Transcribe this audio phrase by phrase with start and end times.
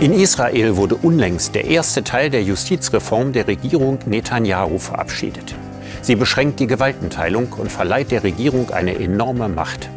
[0.00, 5.54] In Israel wurde unlängst der erste Teil der Justizreform der Regierung Netanyahu verabschiedet.
[6.00, 9.90] Sie beschränkt die Gewaltenteilung und verleiht der Regierung eine enorme Macht.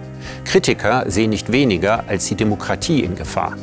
[0.44, 3.56] Kritiker sehen nicht weniger als die Demokratie in Gefahr.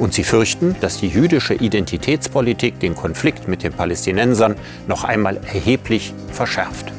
[0.00, 4.56] Und sie fürchten, dass die jüdische Identitätspolitik den Konflikt mit den Palästinensern
[4.88, 6.90] noch einmal erheblich verschärft.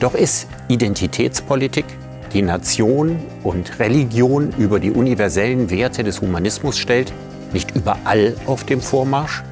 [0.00, 1.84] Doch ist Identitätspolitik,
[2.32, 7.12] die Nation und Religion über die universellen Werte des Humanismus stellt,
[7.52, 9.42] nicht überall auf dem Vormarsch?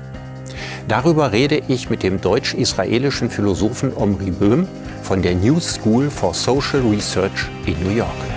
[0.88, 4.66] Darüber rede ich mit dem deutsch-israelischen Philosophen Omri Böhm
[5.02, 8.35] von der New School for Social Research in New York.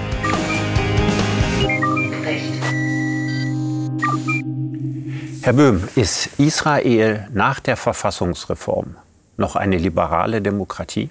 [5.49, 8.98] Herr Böhm, ist Israel nach der Verfassungsreform
[9.35, 11.09] noch eine liberale Demokratie?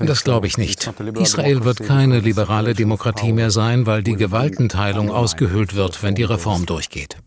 [0.00, 0.92] Das glaube ich nicht.
[1.14, 6.66] Israel wird keine liberale Demokratie mehr sein, weil die Gewaltenteilung ausgehöhlt wird, wenn die Reform
[6.66, 7.18] durchgeht.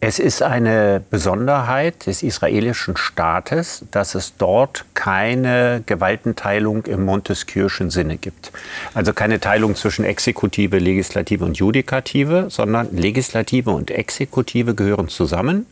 [0.00, 8.16] Es ist eine Besonderheit des israelischen Staates, dass es dort keine Gewaltenteilung im Montesquieu'schen Sinne
[8.16, 8.52] gibt.
[8.94, 15.66] Also keine Teilung zwischen Exekutive, Legislative und Judikative, sondern Legislative und Exekutive gehören zusammen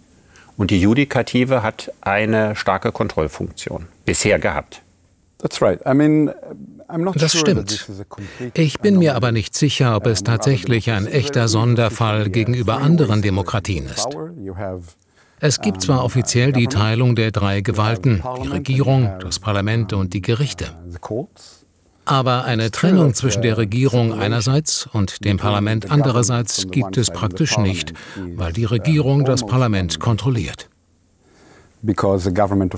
[0.56, 4.82] und die Judikative hat eine starke Kontrollfunktion bisher gehabt.
[7.14, 7.88] Das stimmt.
[8.54, 13.86] Ich bin mir aber nicht sicher, ob es tatsächlich ein echter Sonderfall gegenüber anderen Demokratien
[13.86, 14.08] ist.
[15.38, 20.22] Es gibt zwar offiziell die Teilung der drei Gewalten, die Regierung, das Parlament und die
[20.22, 20.66] Gerichte.
[22.04, 27.92] Aber eine Trennung zwischen der Regierung einerseits und dem Parlament andererseits gibt es praktisch nicht,
[28.36, 30.68] weil die Regierung das Parlament kontrolliert.
[31.86, 32.74] because the government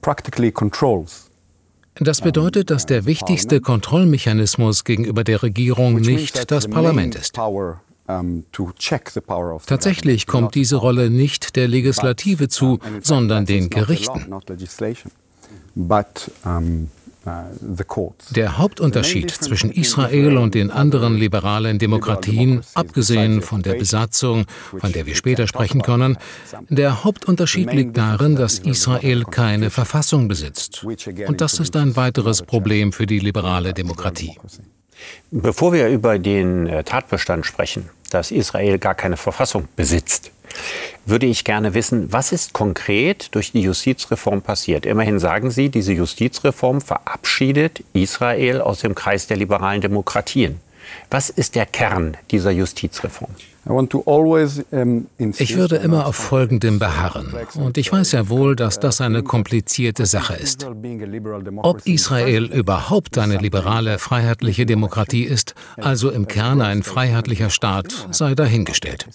[0.00, 1.25] practically controls
[1.98, 7.38] Das bedeutet, dass der wichtigste Kontrollmechanismus gegenüber der Regierung nicht das Parlament ist.
[9.66, 14.32] Tatsächlich kommt diese Rolle nicht der Legislative zu, sondern den Gerichten.
[18.30, 24.46] Der Hauptunterschied zwischen Israel und den anderen liberalen Demokratien, abgesehen von der Besatzung,
[24.78, 26.18] von der wir später sprechen können,
[26.68, 30.84] der Hauptunterschied liegt darin, dass Israel keine Verfassung besitzt.
[31.26, 34.38] Und das ist ein weiteres Problem für die liberale Demokratie.
[35.30, 40.30] Bevor wir über den äh, Tatbestand sprechen, dass Israel gar keine Verfassung besitzt,
[41.04, 44.86] würde ich gerne wissen, was ist konkret durch die Justizreform passiert?
[44.86, 50.60] Immerhin sagen Sie, diese Justizreform verabschiedet Israel aus dem Kreis der liberalen Demokratien.
[51.10, 53.30] Was ist der Kern dieser Justizreform?
[55.38, 57.34] Ich würde immer auf Folgendem beharren.
[57.54, 60.64] Und ich weiß ja wohl, dass das eine komplizierte Sache ist.
[61.62, 68.36] Ob Israel überhaupt eine liberale, freiheitliche Demokratie ist, also im Kern ein freiheitlicher Staat, sei
[68.36, 69.08] dahingestellt.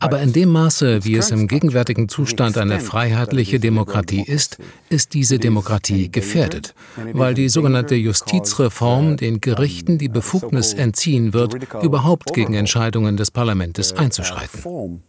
[0.00, 5.38] Aber in dem Maße, wie es im gegenwärtigen Zustand eine freiheitliche Demokratie ist, ist diese
[5.38, 6.74] Demokratie gefährdet,
[7.12, 13.92] weil die sogenannte Justizreform den Gerichten die Befugnis entziehen wird, überhaupt gegen Entscheidungen des Parlaments
[13.92, 15.02] einzuschreiten.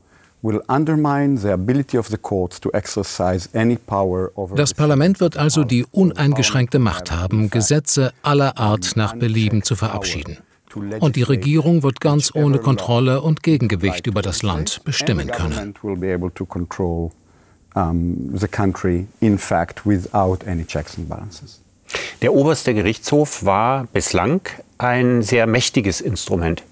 [4.55, 10.37] Das Parlament wird also die uneingeschränkte Macht haben, Gesetze aller Art nach Belieben zu verabschieden.
[10.99, 15.73] Und die Regierung wird ganz ohne Kontrolle und Gegengewicht über das Land bestimmen können.
[22.21, 24.41] Der oberste Gerichtshof war bislang
[24.77, 26.63] ein sehr mächtiges Instrument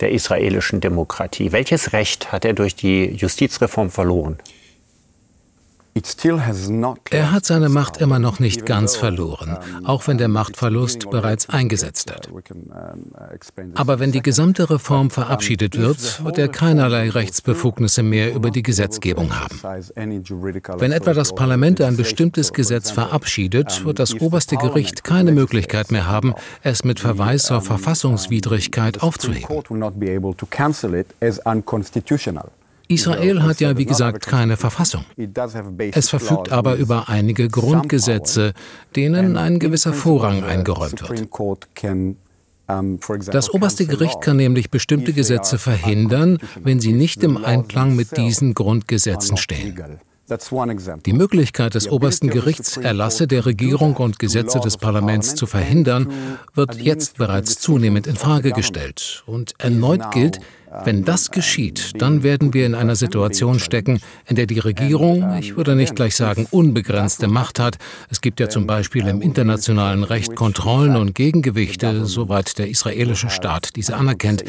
[0.00, 1.52] der israelischen Demokratie.
[1.52, 4.36] Welches Recht hat er durch die Justizreform verloren?
[7.10, 12.12] Er hat seine Macht immer noch nicht ganz verloren, auch wenn der Machtverlust bereits eingesetzt
[12.12, 12.28] hat.
[13.74, 19.38] Aber wenn die gesamte Reform verabschiedet wird, wird er keinerlei Rechtsbefugnisse mehr über die Gesetzgebung
[19.40, 19.58] haben.
[20.78, 26.06] Wenn etwa das Parlament ein bestimmtes Gesetz verabschiedet, wird das oberste Gericht keine Möglichkeit mehr
[26.06, 29.62] haben, es mit Verweis auf Verfassungswidrigkeit aufzuheben.
[32.88, 35.04] Israel hat ja, wie gesagt, keine Verfassung.
[35.92, 38.52] Es verfügt aber über einige Grundgesetze,
[38.94, 41.28] denen ein gewisser Vorrang eingeräumt wird.
[43.32, 48.54] Das oberste Gericht kann nämlich bestimmte Gesetze verhindern, wenn sie nicht im Einklang mit diesen
[48.54, 50.00] Grundgesetzen stehen.
[51.06, 56.12] Die Möglichkeit des obersten Gerichts, Erlasse der Regierung und Gesetze des Parlaments zu verhindern,
[56.54, 59.22] wird jetzt bereits zunehmend in Frage gestellt.
[59.26, 60.40] Und erneut gilt,
[60.84, 65.56] Wenn das geschieht, dann werden wir in einer Situation stecken, in der die Regierung, ich
[65.56, 67.76] würde nicht gleich sagen unbegrenzte Macht hat.
[68.10, 73.76] Es gibt ja zum Beispiel im internationalen Recht Kontrollen und Gegengewichte, soweit der israelische Staat
[73.76, 74.44] diese anerkennt.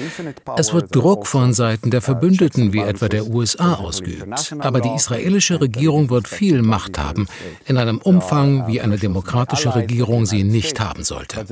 [0.57, 4.55] Es wird Druck von Seiten der Verbündeten wie etwa der USA ausgeübt.
[4.59, 7.27] Aber die israelische Regierung wird viel Macht haben,
[7.65, 11.45] in einem Umfang, wie eine demokratische Regierung sie nicht haben sollte.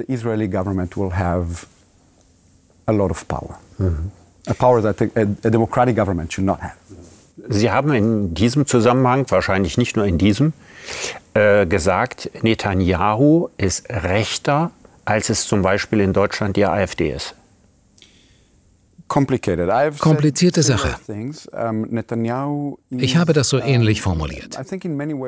[3.78, 4.12] Mhm
[4.48, 6.76] a power that a, a democratic government should not have.
[7.48, 10.54] Sie haben in diesem Zusammenhang, wahrscheinlich nicht nur in diesem,
[11.34, 14.72] äh, gesagt, Netanyahu ist rechter,
[15.04, 17.36] als es zum Beispiel in Deutschland die AfD ist.
[19.08, 20.96] Komplizierte Sache.
[22.90, 24.58] Ich habe das so ähnlich formuliert.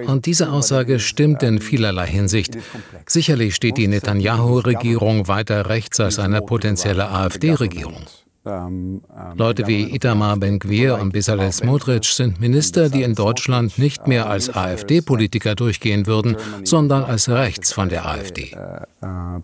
[0.08, 2.58] Und diese Aussage stimmt in vielerlei Hinsicht.
[3.06, 8.08] Sicherlich steht die Netanyahu-Regierung weiter rechts als eine potenzielle AfD-Regierung.
[8.48, 14.08] Ähm, ähm, Leute wie Itamar Ben-Gvir und Bezalel Smotrich sind Minister, die in Deutschland nicht
[14.08, 18.56] mehr als AfD-Politiker durchgehen würden, sondern als rechts von der AfD.
[18.56, 19.42] Uh, uh,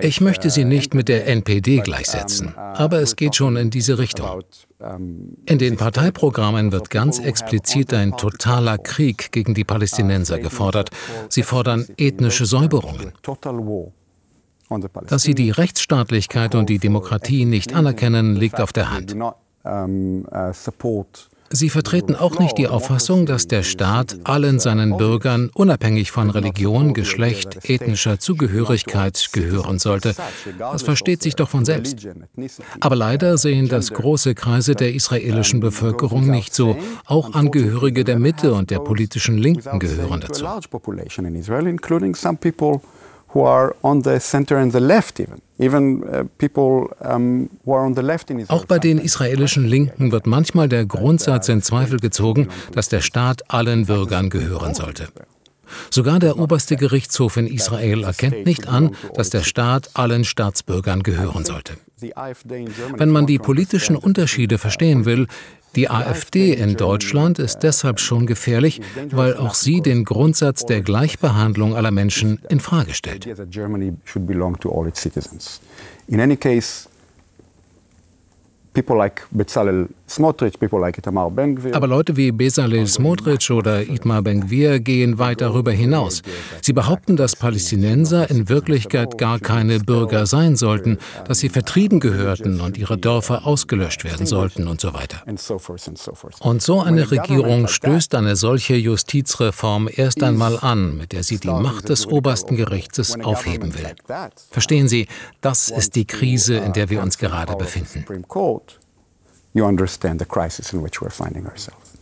[0.00, 3.98] ich möchte sie nicht mit der NPD gleichsetzen, uh, aber es geht schon in diese
[3.98, 4.42] Richtung.
[5.46, 10.90] In den Parteiprogrammen wird ganz explizit ein totaler Krieg gegen die Palästinenser gefordert.
[11.28, 13.12] Sie fordern ethnische Säuberungen.
[15.08, 19.16] Dass sie die Rechtsstaatlichkeit und die Demokratie nicht anerkennen, liegt auf der Hand.
[21.54, 26.94] Sie vertreten auch nicht die Auffassung, dass der Staat allen seinen Bürgern unabhängig von Religion,
[26.94, 30.14] Geschlecht, ethnischer Zugehörigkeit gehören sollte.
[30.58, 32.08] Das versteht sich doch von selbst.
[32.80, 36.76] Aber leider sehen das große Kreise der israelischen Bevölkerung nicht so.
[37.04, 40.46] Auch Angehörige der Mitte und der politischen Linken gehören dazu
[43.34, 45.40] who are on the center and the left even.
[45.60, 46.24] Uh.
[48.48, 53.48] Auch bei den israelischen Linken wird manchmal der Grundsatz in Zweifel gezogen, dass der Staat
[53.48, 55.08] allen Bürgern gehören sollte.
[55.90, 61.44] Sogar der oberste Gerichtshof in Israel erkennt nicht an, dass der Staat allen Staatsbürgern gehören
[61.44, 61.74] sollte.
[62.02, 65.26] Wenn man die politischen Unterschiede verstehen will,
[65.74, 71.74] die AfD in Deutschland ist deshalb schon gefährlich, weil auch sie den Grundsatz der Gleichbehandlung
[71.74, 73.26] aller Menschen in Frage stellt.
[76.08, 76.88] In any case,
[78.72, 81.74] people like Bezalel Smotrich, people like Itamar Ben-Gvir.
[81.74, 86.22] Aber Leute wie Bezalel Smotrich oder Itmar Ben-Gvir gehen weit darüber hinaus.
[86.60, 92.60] Sie behaupten, dass Palästinenser in Wirklichkeit gar keine Bürger sein sollten, dass sie vertrieben gehörten
[92.60, 95.22] und ihre Dörfer ausgelöscht werden sollten und so weiter.
[96.40, 101.48] Und so eine Regierung stößt eine solche Justizreform erst einmal an, mit der sie die
[101.48, 103.94] Macht des obersten Gerichtes aufheben will.
[104.50, 105.08] Verstehen Sie,
[105.40, 108.04] das ist die Krise, in der wir uns gerade befinden
[109.54, 111.92] you understand the crisis in which we're finding ourselves.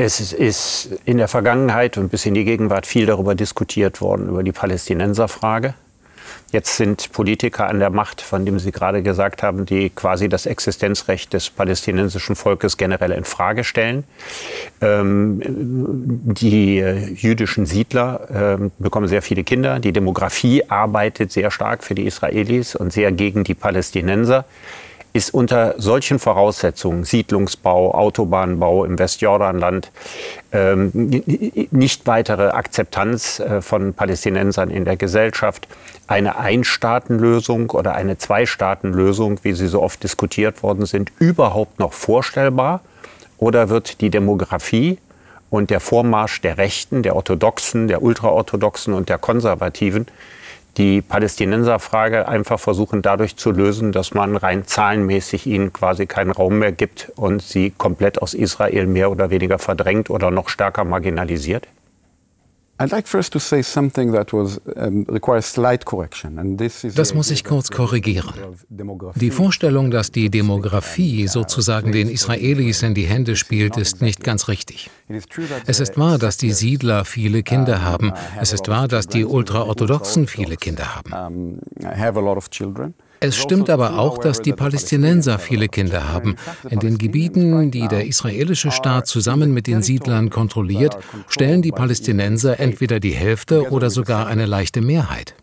[0.00, 4.44] Es ist in der Vergangenheit und bis in die Gegenwart viel darüber diskutiert worden, über
[4.44, 5.74] die Palästinenserfrage.
[6.52, 10.46] Jetzt sind Politiker an der Macht, von dem Sie gerade gesagt haben, die quasi das
[10.46, 14.04] Existenzrecht des palästinensischen Volkes generell in Frage stellen.
[14.80, 19.78] Ähm, die äh, jüdischen Siedler äh, bekommen sehr viele Kinder.
[19.80, 24.44] Die Demografie arbeitet sehr stark für die Israelis und sehr gegen die Palästinenser
[25.12, 29.90] ist unter solchen Voraussetzungen, Siedlungsbau, Autobahnbau im Westjordanland,
[30.52, 30.90] ähm,
[31.70, 35.66] nicht weitere Akzeptanz äh, von Palästinensern in der Gesellschaft,
[36.06, 42.80] eine Einstaatenlösung oder eine Zwei-Staaten-Lösung, wie sie so oft diskutiert worden sind, überhaupt noch vorstellbar?
[43.38, 44.98] Oder wird die Demografie
[45.50, 50.06] und der Vormarsch der Rechten, der Orthodoxen, der Ultraorthodoxen und der Konservativen
[50.78, 56.60] die Palästinenserfrage einfach versuchen dadurch zu lösen, dass man rein zahlenmäßig ihnen quasi keinen Raum
[56.60, 61.66] mehr gibt und sie komplett aus Israel mehr oder weniger verdrängt oder noch stärker marginalisiert?
[66.94, 68.32] Das muss ich kurz korrigieren.
[69.16, 74.46] Die Vorstellung, dass die Demografie sozusagen den Israelis in die Hände spielt, ist nicht ganz
[74.46, 74.90] richtig.
[75.66, 78.12] Es ist wahr, dass die Siedler viele Kinder haben.
[78.40, 81.60] Es ist wahr, dass die Ultraorthodoxen viele Kinder haben.
[83.20, 86.36] Es stimmt aber auch, dass die Palästinenser viele Kinder haben.
[86.70, 90.96] In den Gebieten, die der israelische Staat zusammen mit den Siedlern kontrolliert,
[91.28, 95.34] stellen die Palästinenser entweder die Hälfte oder sogar eine leichte Mehrheit.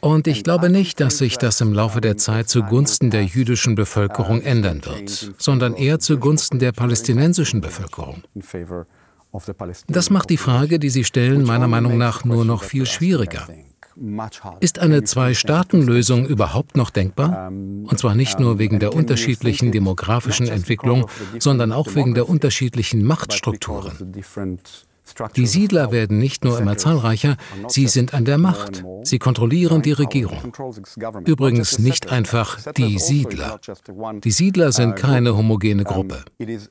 [0.00, 4.40] Und ich glaube nicht, dass sich das im Laufe der Zeit zugunsten der jüdischen Bevölkerung
[4.40, 8.22] ändern wird, sondern eher zugunsten der palästinensischen Bevölkerung.
[9.88, 13.46] Das macht die Frage, die Sie stellen, meiner Meinung nach nur noch viel schwieriger.
[14.60, 17.48] Ist eine Zwei-Staaten-Lösung überhaupt noch denkbar?
[17.48, 21.08] Und zwar nicht nur wegen der unterschiedlichen demografischen Entwicklung,
[21.38, 23.92] sondern auch wegen der unterschiedlichen Machtstrukturen.
[25.36, 27.36] Die Siedler werden nicht nur immer zahlreicher,
[27.68, 28.84] sie sind an der Macht.
[29.02, 30.52] Sie kontrollieren die Regierung.
[31.24, 33.60] Übrigens nicht einfach die Siedler.
[34.22, 36.24] Die Siedler sind keine homogene Gruppe.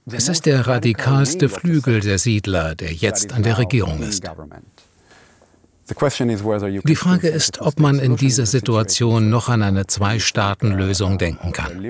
[0.06, 4.24] Es ist der radikalste Flügel der Siedler, der jetzt an der Regierung ist.
[5.94, 11.84] Die Frage ist, ob man in dieser Situation noch an eine Zwei-Staaten-Lösung denken kann.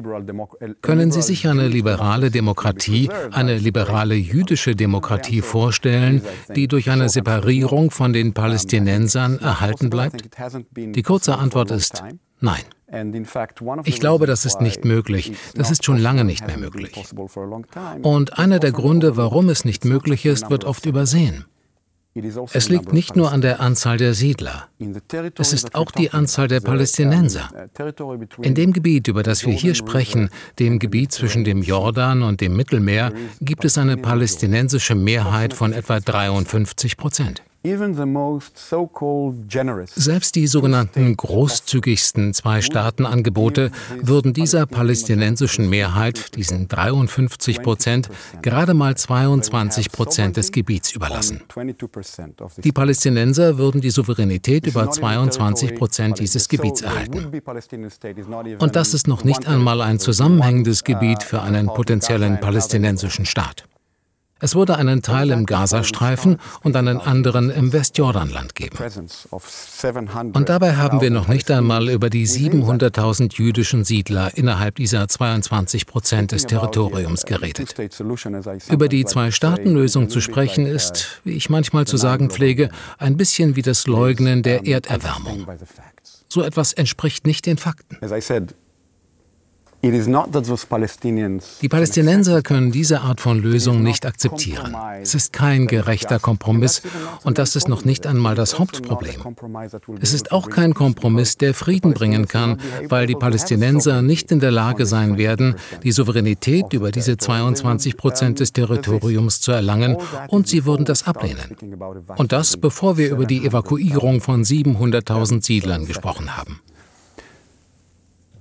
[0.81, 6.21] Können Sie sich eine liberale Demokratie, eine liberale jüdische Demokratie vorstellen,
[6.55, 10.29] die durch eine Separierung von den Palästinensern erhalten bleibt?
[10.75, 12.03] Die kurze Antwort ist
[12.39, 12.63] nein.
[13.85, 15.31] Ich glaube, das ist nicht möglich.
[15.55, 16.91] Das ist schon lange nicht mehr möglich.
[18.01, 21.45] Und einer der Gründe, warum es nicht möglich ist, wird oft übersehen.
[22.51, 24.67] Es liegt nicht nur an der Anzahl der Siedler,
[25.37, 27.49] es ist auch die Anzahl der Palästinenser.
[28.41, 32.55] In dem Gebiet, über das wir hier sprechen, dem Gebiet zwischen dem Jordan und dem
[32.57, 37.43] Mittelmeer, gibt es eine palästinensische Mehrheit von etwa 53 Prozent.
[39.95, 48.09] Selbst die sogenannten großzügigsten Zwei-Staaten-Angebote würden dieser palästinensischen Mehrheit, diesen 53 Prozent,
[48.41, 51.41] gerade mal 22 Prozent des Gebiets überlassen.
[52.63, 57.31] Die Palästinenser würden die Souveränität über 22 Prozent dieses Gebiets erhalten.
[58.57, 63.67] Und das ist noch nicht einmal ein zusammenhängendes Gebiet für einen potenziellen palästinensischen Staat.
[64.41, 68.77] Es würde einen Teil im Gazastreifen und einen anderen im Westjordanland geben.
[70.33, 75.85] Und dabei haben wir noch nicht einmal über die 700.000 jüdischen Siedler innerhalb dieser 22
[75.85, 77.75] Prozent des Territoriums geredet.
[78.69, 83.61] Über die Zwei-Staaten-Lösung zu sprechen ist, wie ich manchmal zu sagen pflege, ein bisschen wie
[83.61, 85.45] das Leugnen der Erderwärmung.
[86.27, 87.97] So etwas entspricht nicht den Fakten.
[89.83, 94.75] Die Palästinenser können diese Art von Lösung nicht akzeptieren.
[95.01, 96.83] Es ist kein gerechter Kompromiss
[97.23, 99.35] und das ist noch nicht einmal das Hauptproblem.
[99.99, 102.59] Es ist auch kein Kompromiss, der Frieden bringen kann,
[102.89, 108.39] weil die Palästinenser nicht in der Lage sein werden, die Souveränität über diese 22 Prozent
[108.39, 109.97] des Territoriums zu erlangen
[110.27, 111.55] und sie würden das ablehnen.
[112.17, 116.61] Und das, bevor wir über die Evakuierung von 700.000 Siedlern gesprochen haben.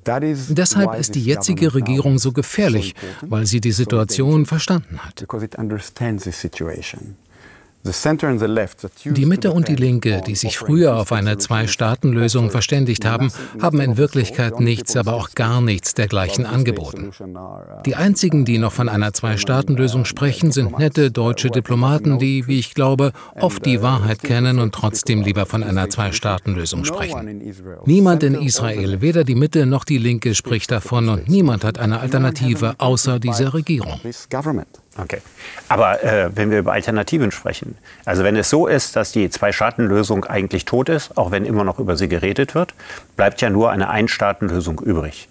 [0.06, 5.26] Deshalb ist die jetzige Regierung so gefährlich, weil sie die Situation verstanden hat.
[7.82, 13.96] Die Mitte und die Linke, die sich früher auf eine Zwei-Staaten-Lösung verständigt haben, haben in
[13.96, 17.10] Wirklichkeit nichts, aber auch gar nichts dergleichen angeboten.
[17.86, 22.74] Die einzigen, die noch von einer Zwei-Staaten-Lösung sprechen, sind nette deutsche Diplomaten, die, wie ich
[22.74, 27.54] glaube, oft die Wahrheit kennen und trotzdem lieber von einer Zwei-Staaten-Lösung sprechen.
[27.86, 32.00] Niemand in Israel, weder die Mitte noch die Linke, spricht davon und niemand hat eine
[32.00, 33.98] Alternative außer dieser Regierung.
[35.02, 35.20] Okay.
[35.68, 40.24] Aber äh, wenn wir über Alternativen sprechen, also wenn es so ist, dass die Zwei-Staaten-Lösung
[40.24, 42.74] eigentlich tot ist, auch wenn immer noch über sie geredet wird,
[43.16, 45.28] bleibt ja nur eine Ein-Staaten-Lösung übrig.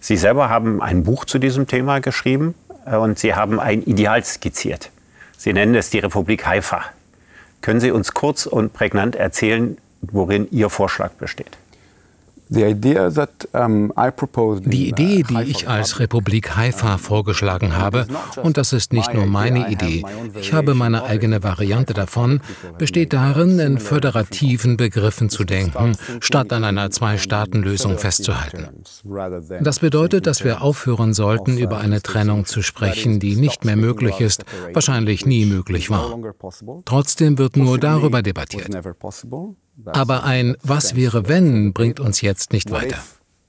[0.00, 2.54] Sie selber haben ein Buch zu diesem Thema geschrieben
[2.86, 4.90] äh, und Sie haben ein Ideal skizziert.
[5.36, 6.84] Sie nennen es die Republik Haifa.
[7.60, 11.58] Können Sie uns kurz und prägnant erzählen, worin Ihr Vorschlag besteht?
[12.52, 12.64] Die
[14.88, 18.08] Idee, die ich als Republik Haifa vorgeschlagen habe,
[18.42, 20.04] und das ist nicht nur meine Idee,
[20.40, 22.40] ich habe meine eigene Variante davon,
[22.76, 28.66] besteht darin, in föderativen Begriffen zu denken, statt an einer Zwei-Staaten-Lösung festzuhalten.
[29.60, 34.20] Das bedeutet, dass wir aufhören sollten, über eine Trennung zu sprechen, die nicht mehr möglich
[34.20, 36.18] ist, wahrscheinlich nie möglich war.
[36.84, 38.74] Trotzdem wird nur darüber debattiert.
[39.86, 42.98] Aber ein Was wäre wenn bringt uns jetzt nicht weiter.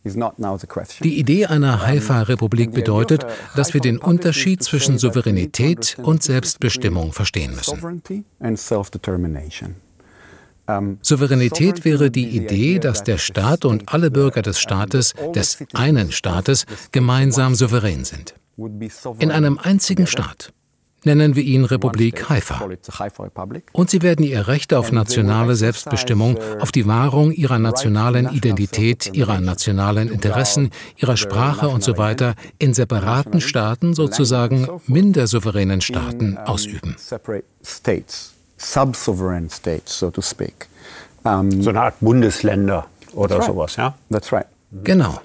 [0.04, 8.02] Die Idee einer Haifa-Republik bedeutet, dass wir den Unterschied zwischen Souveränität und Selbstbestimmung verstehen müssen.
[11.02, 16.66] Souveränität wäre die Idee, dass der Staat und alle Bürger des Staates, des einen Staates,
[16.92, 18.34] gemeinsam souverän sind.
[19.20, 20.52] In einem einzigen Staat
[21.04, 22.68] nennen wir ihn Republik Haifa.
[23.72, 29.40] Und sie werden ihr Recht auf nationale Selbstbestimmung, auf die Wahrung ihrer nationalen Identität, ihrer
[29.42, 32.16] nationalen Interessen, ihrer Sprache usw.
[32.20, 36.96] So in separaten Staaten, sozusagen minder souveränen Staaten, ausüben.
[41.24, 43.96] So eine Art Bundesländer oder sowas, ja?
[44.84, 45.20] Genau.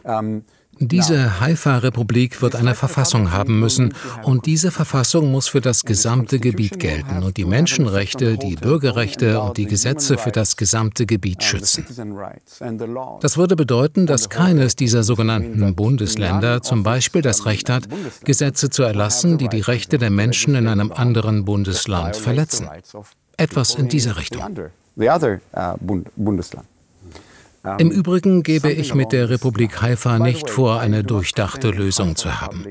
[0.78, 6.78] Diese Haifa-Republik wird eine Verfassung haben müssen und diese Verfassung muss für das gesamte Gebiet
[6.78, 11.86] gelten und die Menschenrechte, die Bürgerrechte und die Gesetze für das gesamte Gebiet schützen.
[13.20, 17.88] Das würde bedeuten, dass keines dieser sogenannten Bundesländer zum Beispiel das Recht hat,
[18.24, 22.68] Gesetze zu erlassen, die die Rechte der Menschen in einem anderen Bundesland verletzen.
[23.38, 24.42] Etwas in dieser Richtung.
[27.78, 32.64] Im Übrigen gebe ich mit der Republik Haifa nicht vor, eine durchdachte Lösung zu haben.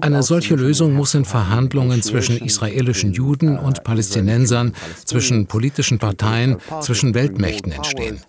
[0.00, 7.14] Eine solche Lösung muss in Verhandlungen zwischen israelischen Juden und Palästinensern, zwischen politischen Parteien, zwischen
[7.14, 8.20] Weltmächten entstehen.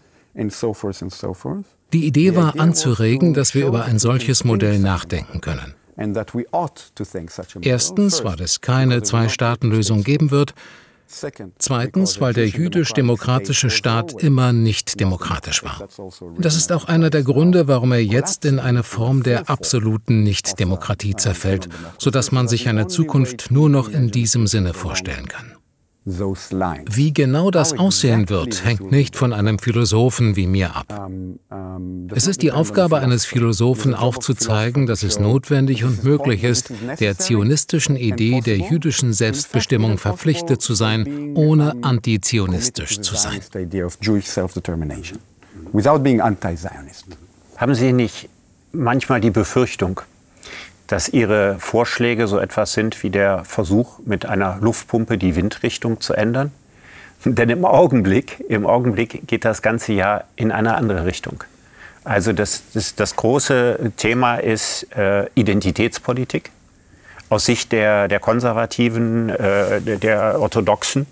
[1.94, 5.74] Die Idee war anzuregen, dass wir über ein solches Modell nachdenken können.
[7.62, 10.54] Erstens, weil es keine Zwei-Staaten-Lösung geben wird.
[11.60, 15.88] Zweitens, weil der jüdisch-demokratische Staat immer nicht demokratisch war.
[16.40, 21.16] Das ist auch einer der Gründe, warum er jetzt in eine Form der absoluten Nichtdemokratie
[21.16, 21.70] zerfällt,
[22.00, 25.54] sodass man sich eine Zukunft nur noch in diesem Sinne vorstellen kann.
[26.06, 31.10] Wie genau das aussehen wird, hängt nicht von einem Philosophen wie mir ab.
[32.14, 37.96] Es ist die Aufgabe eines Philosophen aufzuzeigen, dass es notwendig und möglich ist, der zionistischen
[37.96, 43.40] Idee der jüdischen Selbstbestimmung verpflichtet zu sein, ohne antizionistisch zu sein.
[47.56, 48.30] Haben Sie nicht
[48.74, 50.02] manchmal die Befürchtung,
[50.88, 56.14] dass Ihre Vorschläge so etwas sind wie der Versuch, mit einer Luftpumpe die Windrichtung zu
[56.14, 56.52] ändern?
[57.26, 61.44] Denn im Augenblick, im Augenblick geht das ganze Jahr in eine andere Richtung.
[62.04, 66.52] Also das, das, das große Thema ist äh, Identitätspolitik
[67.30, 71.08] aus Sicht der, der Konservativen, äh, der Orthodoxen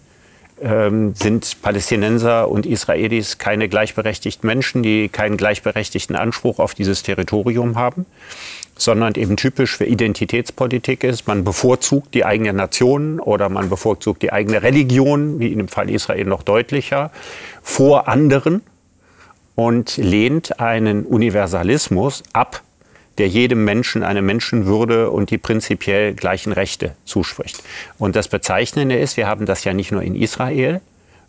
[0.62, 7.77] ähm, sind Palästinenser und Israelis keine gleichberechtigten Menschen, die keinen gleichberechtigten Anspruch auf dieses Territorium
[7.77, 8.06] haben
[8.82, 14.34] sondern eben typisch für Identitätspolitik ist, man bevorzugt die eigene Nation oder man bevorzugt die
[14.34, 17.12] eigene Religion, wie in dem Fall Israel noch deutlicher,
[17.62, 18.63] vor anderen
[19.55, 22.64] und lehnt einen Universalismus ab,
[23.22, 27.62] der jedem Menschen eine Menschenwürde und die prinzipiell gleichen Rechte zuspricht.
[28.00, 30.81] Und das Bezeichnende ist, wir haben das ja nicht nur in Israel,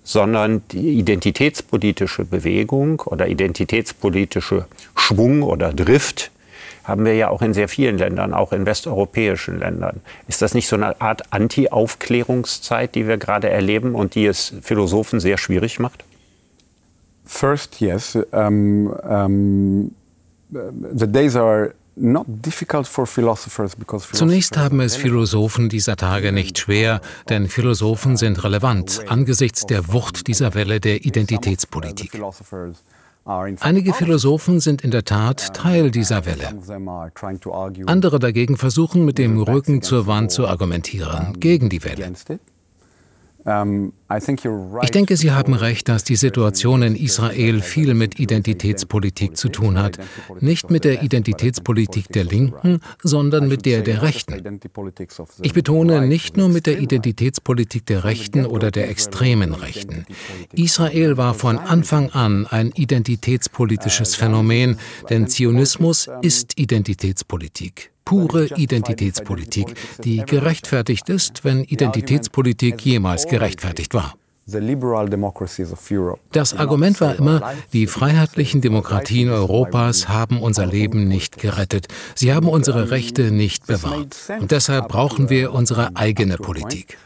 [0.03, 4.65] sondern die identitätspolitische Bewegung oder identitätspolitische
[4.97, 6.31] Schwung oder Drift
[6.83, 10.01] haben wir ja auch in sehr vielen Ländern, auch in westeuropäischen Ländern.
[10.29, 15.21] Ist das nicht so eine Art Anti-Aufklärungszeit, die wir gerade erleben und die es Philosophen
[15.21, 16.05] sehr schwierig macht?
[17.27, 18.17] First, yes.
[18.33, 19.95] Um, um,
[20.51, 21.75] the days are
[24.13, 30.27] Zunächst haben es Philosophen dieser Tage nicht schwer, denn Philosophen sind relevant angesichts der Wucht
[30.27, 32.13] dieser Welle der Identitätspolitik.
[33.25, 36.49] Einige Philosophen sind in der Tat Teil dieser Welle.
[37.87, 42.13] Andere dagegen versuchen mit dem Rücken zur Wand zu argumentieren, gegen die Welle.
[43.45, 49.79] Ich denke, Sie haben recht, dass die Situation in Israel viel mit Identitätspolitik zu tun
[49.79, 49.99] hat.
[50.41, 54.61] Nicht mit der Identitätspolitik der Linken, sondern mit der der Rechten.
[55.43, 60.07] Ich betone nicht nur mit der Identitätspolitik der Rechten oder der extremen Rechten.
[60.53, 64.79] Israel war von Anfang an ein identitätspolitisches Phänomen,
[65.11, 74.15] denn Zionismus ist Identitätspolitik pure Identitätspolitik, die gerechtfertigt ist, wenn Identitätspolitik jemals gerechtfertigt war.
[76.33, 81.89] Das Argument war immer, die freiheitlichen Demokratien Europas haben unser Leben nicht gerettet.
[82.15, 84.17] Sie haben unsere Rechte nicht bewahrt.
[84.41, 86.99] Und deshalb brauchen wir unsere eigene Politik.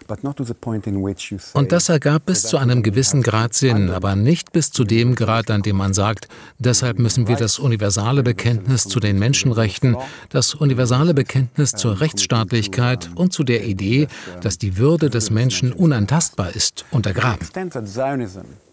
[1.54, 5.50] Und das ergab bis zu einem gewissen Grad Sinn, aber nicht bis zu dem Grad,
[5.50, 6.28] an dem man sagt,
[6.58, 9.96] deshalb müssen wir das universale Bekenntnis zu den Menschenrechten,
[10.30, 14.08] das universale Bekenntnis zur Rechtsstaatlichkeit und zu der Idee,
[14.40, 17.35] dass die Würde des Menschen unantastbar ist, untergraben.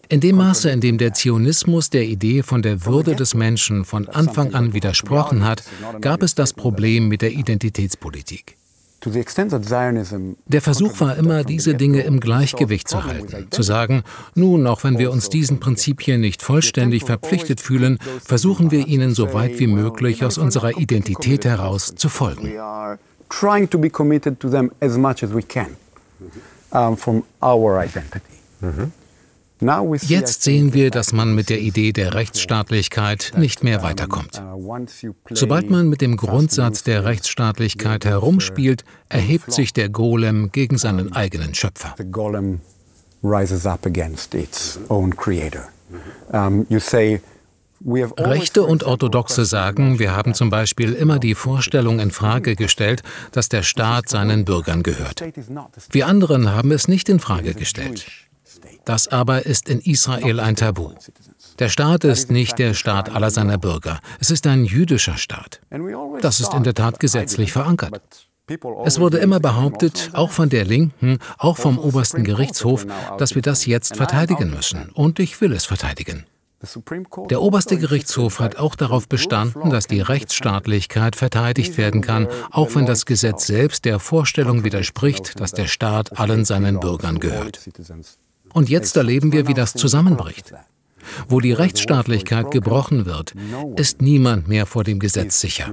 [0.08, 4.08] In dem Maße, in dem der Zionismus der Idee von der Würde des Menschen von
[4.08, 5.62] Anfang an widersprochen hat,
[6.00, 8.56] gab es das Problem mit der Identitätspolitik.
[10.46, 14.02] Der Versuch war immer, diese Dinge im Gleichgewicht zu halten, zu sagen,
[14.34, 19.34] nun, auch wenn wir uns diesen Prinzipien nicht vollständig verpflichtet fühlen, versuchen wir ihnen so
[19.34, 22.52] weit wie möglich aus unserer Identität heraus zu folgen.
[23.28, 25.76] Trying to be committed to them as much as we can
[26.70, 28.33] um, from our identity.
[29.60, 34.42] Jetzt sehen wir, dass man mit der Idee der Rechtsstaatlichkeit nicht mehr weiterkommt.
[35.30, 41.54] Sobald man mit dem Grundsatz der Rechtsstaatlichkeit herumspielt, erhebt sich der Golem gegen seinen eigenen
[41.54, 41.94] Schöpfer.
[47.86, 53.48] Rechte und Orthodoxe sagen, wir haben zum Beispiel immer die Vorstellung in Frage gestellt, dass
[53.48, 55.22] der Staat seinen Bürgern gehört.
[55.90, 58.06] Wir anderen haben es nicht in Frage gestellt.
[58.84, 60.90] Das aber ist in Israel ein Tabu.
[61.58, 64.00] Der Staat ist nicht der Staat aller seiner Bürger.
[64.20, 65.60] Es ist ein jüdischer Staat.
[66.20, 68.28] Das ist in der Tat gesetzlich verankert.
[68.84, 73.64] Es wurde immer behauptet, auch von der Linken, auch vom obersten Gerichtshof, dass wir das
[73.64, 74.90] jetzt verteidigen müssen.
[74.90, 76.26] Und ich will es verteidigen.
[77.30, 82.86] Der oberste Gerichtshof hat auch darauf bestanden, dass die Rechtsstaatlichkeit verteidigt werden kann, auch wenn
[82.86, 87.60] das Gesetz selbst der Vorstellung widerspricht, dass der Staat allen seinen Bürgern gehört.
[88.54, 90.54] Und jetzt erleben wir, wie das zusammenbricht.
[91.28, 93.34] Wo die Rechtsstaatlichkeit gebrochen wird,
[93.76, 95.70] ist niemand mehr vor dem Gesetz sicher.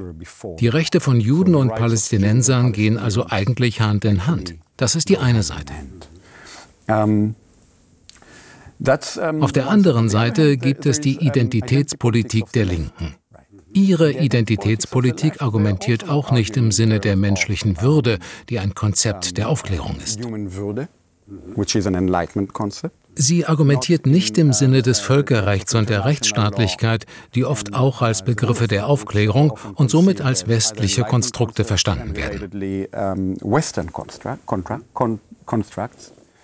[0.60, 4.56] Die Rechte von Juden und Palästinensern gehen also eigentlich Hand in Hand.
[4.76, 5.74] Das ist die eine Seite.
[9.40, 13.16] Auf der anderen Seite gibt es die Identitätspolitik der Linken.
[13.74, 19.98] Ihre Identitätspolitik argumentiert auch nicht im Sinne der menschlichen Würde, die ein Konzept der Aufklärung
[20.04, 20.20] ist.
[23.16, 28.68] Sie argumentiert nicht im Sinne des Völkerrechts und der Rechtsstaatlichkeit, die oft auch als Begriffe
[28.68, 33.38] der Aufklärung und somit als westliche Konstrukte verstanden werden.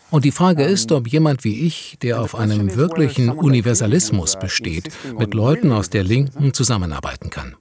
[0.10, 5.34] Und die Frage ist, ob jemand wie ich, der auf einem wirklichen Universalismus besteht, mit
[5.34, 7.56] Leuten aus der Linken zusammenarbeiten kann.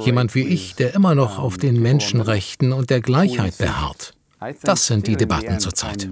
[0.00, 4.14] Jemand wie ich, der immer noch auf den Menschenrechten und der Gleichheit beharrt.
[4.62, 6.08] Das sind die Debatten zurzeit.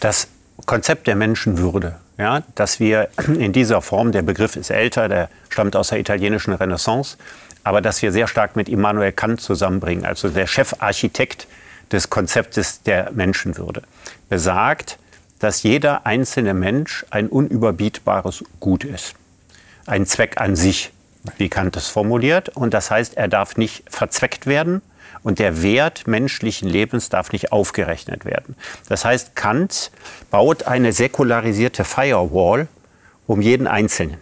[0.00, 0.28] Das
[0.66, 5.76] Konzept der Menschenwürde, ja, dass wir in dieser Form, der Begriff ist älter, der stammt
[5.76, 7.16] aus der italienischen Renaissance,
[7.62, 11.46] aber dass wir sehr stark mit Immanuel Kant zusammenbringen, also der Chefarchitekt
[11.92, 13.82] des Konzeptes der Menschenwürde,
[14.28, 14.98] besagt,
[15.38, 19.14] dass jeder einzelne Mensch ein unüberbietbares Gut ist,
[19.86, 20.92] ein Zweck an sich,
[21.36, 22.50] wie Kant es formuliert.
[22.50, 24.82] Und das heißt, er darf nicht verzweckt werden
[25.22, 28.56] und der Wert menschlichen Lebens darf nicht aufgerechnet werden.
[28.88, 29.90] Das heißt, Kant
[30.30, 32.68] baut eine säkularisierte Firewall
[33.26, 34.18] um jeden Einzelnen.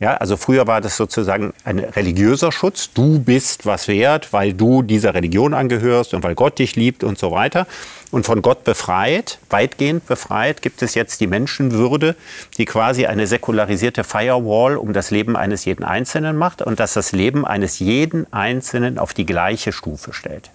[0.00, 2.90] Ja, also früher war das sozusagen ein religiöser Schutz.
[2.94, 7.18] Du bist was wert, weil du dieser Religion angehörst und weil Gott dich liebt und
[7.18, 7.66] so weiter.
[8.12, 12.14] Und von Gott befreit, weitgehend befreit, gibt es jetzt die Menschenwürde,
[12.58, 17.10] die quasi eine säkularisierte Firewall um das Leben eines jeden Einzelnen macht und das das
[17.10, 20.50] Leben eines jeden Einzelnen auf die gleiche Stufe stellt.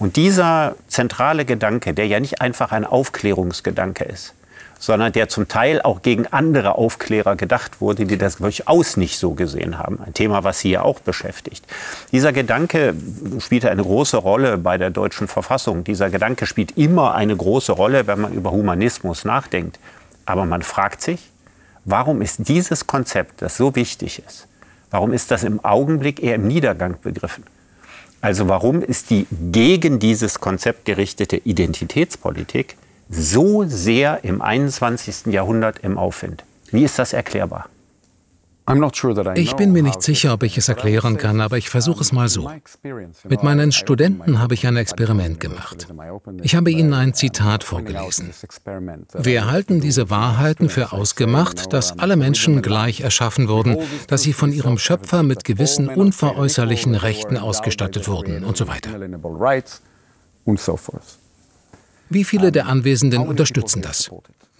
[0.00, 4.34] Und dieser zentrale Gedanke, der ja nicht einfach ein Aufklärungsgedanke ist,
[4.80, 9.32] sondern der zum Teil auch gegen andere Aufklärer gedacht wurde, die das durchaus nicht so
[9.32, 10.00] gesehen haben.
[10.02, 11.64] Ein Thema, was Sie ja auch beschäftigt.
[12.10, 12.94] Dieser Gedanke
[13.38, 15.84] spielte eine große Rolle bei der deutschen Verfassung.
[15.84, 19.78] Dieser Gedanke spielt immer eine große Rolle, wenn man über Humanismus nachdenkt.
[20.24, 21.30] Aber man fragt sich,
[21.84, 24.48] warum ist dieses Konzept, das so wichtig ist,
[24.90, 27.44] warum ist das im Augenblick eher im Niedergang begriffen?
[28.22, 32.76] Also warum ist die gegen dieses Konzept gerichtete Identitätspolitik
[33.10, 35.26] so sehr im 21.
[35.26, 36.44] Jahrhundert im Aufwind?
[36.70, 37.68] Wie ist das erklärbar?
[39.34, 42.28] Ich bin mir nicht sicher, ob ich es erklären kann, aber ich versuche es mal
[42.28, 42.48] so.
[43.28, 45.88] Mit meinen Studenten habe ich ein Experiment gemacht.
[46.42, 48.30] Ich habe ihnen ein Zitat vorgelesen.
[49.14, 54.52] Wir halten diese Wahrheiten für ausgemacht, dass alle Menschen gleich erschaffen wurden, dass sie von
[54.52, 58.90] ihrem Schöpfer mit gewissen unveräußerlichen Rechten ausgestattet wurden und so weiter.
[62.10, 64.10] Wie viele der Anwesenden unterstützen das?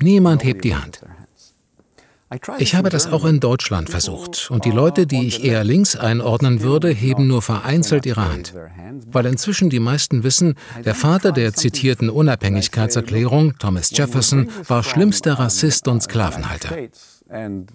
[0.00, 1.00] Niemand hebt die Hand.
[2.58, 6.62] Ich habe das auch in Deutschland versucht und die Leute, die ich eher links einordnen
[6.62, 8.54] würde, heben nur vereinzelt ihre Hand.
[9.10, 15.88] Weil inzwischen die meisten wissen, der Vater der zitierten Unabhängigkeitserklärung, Thomas Jefferson, war schlimmster Rassist
[15.88, 16.76] und Sklavenhalter.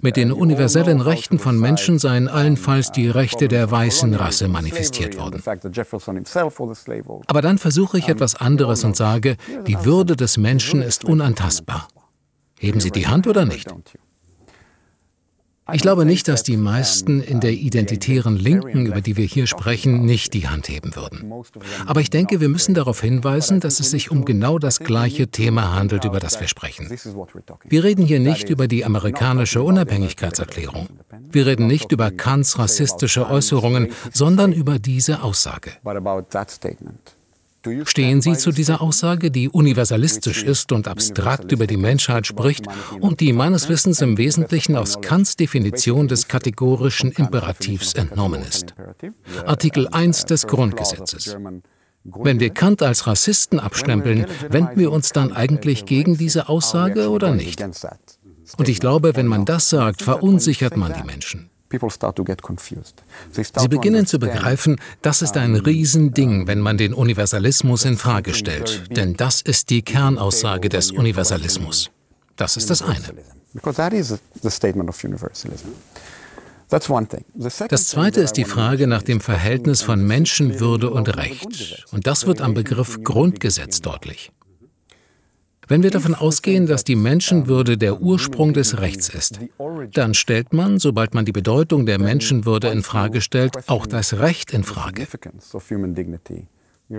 [0.02, 5.42] Mit den universellen Rechten von Menschen seien allenfalls die Rechte der weißen Rasse manifestiert worden.
[7.28, 11.88] Aber dann versuche ich etwas anderes und sage, die Würde des Menschen ist unantastbar.
[12.60, 13.74] Heben Sie die Hand oder nicht?
[15.74, 20.06] Ich glaube nicht, dass die meisten in der identitären Linken, über die wir hier sprechen,
[20.06, 21.34] nicht die Hand heben würden.
[21.88, 25.74] Aber ich denke, wir müssen darauf hinweisen, dass es sich um genau das gleiche Thema
[25.74, 26.88] handelt, über das wir sprechen.
[27.64, 30.88] Wir reden hier nicht über die amerikanische Unabhängigkeitserklärung.
[31.32, 35.72] Wir reden nicht über Kants rassistische Äußerungen, sondern über diese Aussage.
[37.86, 42.66] Stehen Sie zu dieser Aussage, die universalistisch ist und abstrakt über die Menschheit spricht
[43.00, 48.74] und die meines Wissens im Wesentlichen aus Kants Definition des kategorischen Imperativs entnommen ist?
[49.46, 51.38] Artikel 1 des Grundgesetzes.
[52.04, 57.34] Wenn wir Kant als Rassisten abstempeln, wenden wir uns dann eigentlich gegen diese Aussage oder
[57.34, 57.64] nicht?
[58.58, 61.50] Und ich glaube, wenn man das sagt, verunsichert man die Menschen.
[63.32, 68.84] Sie beginnen zu begreifen, das ist ein Riesending, wenn man den Universalismus in Frage stellt.
[68.96, 71.92] Denn das ist die Kernaussage des Universalismus.
[72.36, 73.14] Das ist das eine.
[77.70, 81.86] Das zweite ist die Frage nach dem Verhältnis von Menschenwürde und Recht.
[81.92, 84.32] Und das wird am Begriff Grundgesetz deutlich.
[85.68, 89.40] Wenn wir davon ausgehen, dass die Menschenwürde der Ursprung des Rechts ist,
[89.94, 94.54] dann stellt man, sobald man die Bedeutung der Menschenwürde in Frage stellt, auch das Recht
[94.54, 95.08] in Frage.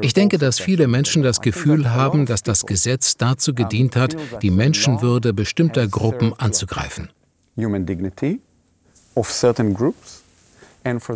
[0.00, 4.50] Ich denke, dass viele Menschen das Gefühl haben, dass das Gesetz dazu gedient hat, die
[4.50, 7.09] Menschenwürde bestimmter Gruppen anzugreifen.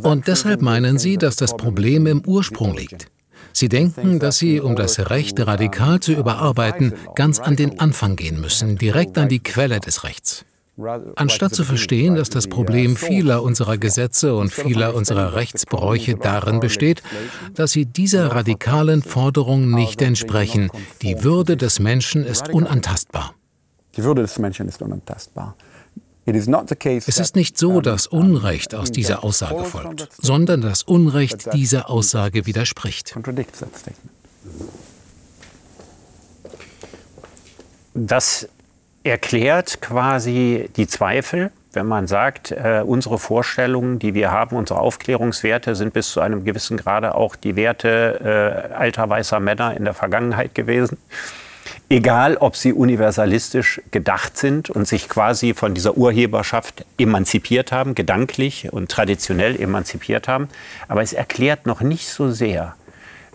[0.02, 3.10] Und deshalb meinen sie, dass das Problem im Ursprung liegt.
[3.52, 8.40] Sie denken, dass sie, um das Recht radikal zu überarbeiten, ganz an den Anfang gehen
[8.40, 10.44] müssen, direkt an die Quelle des Rechts.
[11.16, 17.02] Anstatt zu verstehen, dass das Problem vieler unserer Gesetze und vieler unserer Rechtsbräuche darin besteht,
[17.54, 20.70] dass sie dieser radikalen Forderung nicht entsprechen,
[21.02, 23.34] die Würde des Menschen ist unantastbar.
[23.96, 25.54] Die Würde des Menschen ist unantastbar.
[27.06, 32.46] Es ist nicht so, dass Unrecht aus dieser Aussage folgt, sondern dass Unrecht dieser Aussage
[32.46, 33.14] widerspricht.
[37.94, 38.48] Das
[39.02, 45.76] erklärt quasi die Zweifel, wenn man sagt, äh, unsere Vorstellungen, die wir haben, unsere Aufklärungswerte
[45.76, 49.94] sind bis zu einem gewissen Grade auch die Werte äh, alter weißer Männer in der
[49.94, 50.98] Vergangenheit gewesen
[51.88, 58.72] egal ob sie universalistisch gedacht sind und sich quasi von dieser Urheberschaft emanzipiert haben, gedanklich
[58.72, 60.48] und traditionell emanzipiert haben.
[60.88, 62.74] Aber es erklärt noch nicht so sehr,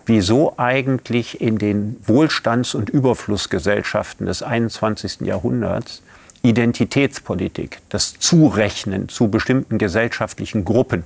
[0.06, 5.20] wieso eigentlich in den Wohlstands- und Überflussgesellschaften des 21.
[5.22, 6.02] Jahrhunderts
[6.42, 11.04] Identitätspolitik, das Zurechnen zu bestimmten gesellschaftlichen Gruppen,